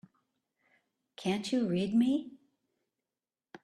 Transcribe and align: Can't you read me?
Can't 1.15 1.51
you 1.51 1.67
read 1.67 1.93
me? 1.93 2.31